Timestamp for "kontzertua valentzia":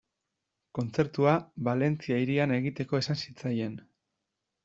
0.77-2.17